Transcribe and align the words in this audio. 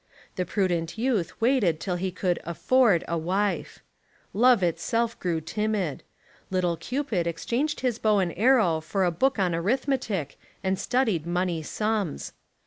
The 0.35 0.47
prudent 0.47 0.97
youth 0.97 1.39
waited 1.39 1.79
till 1.79 1.95
he 1.95 2.09
could 2.11 2.39
"afford" 2.43 3.03
a 3.07 3.19
wife. 3.19 3.83
Love 4.33 4.63
itself 4.63 5.19
grew 5.19 5.39
timid. 5.39 6.01
Lit 6.49 6.61
tle 6.63 6.75
Cupid 6.75 7.27
exchanged 7.27 7.81
his 7.81 7.99
bow 7.99 8.17
and 8.17 8.33
arrow 8.35 8.81
for 8.81 9.03
a 9.05 9.11
book 9.11 9.37
,on 9.37 9.53
arithmetic 9.53 10.39
and 10.63 10.79
studied 10.79 11.27
money 11.27 11.61
sums. 11.61 12.33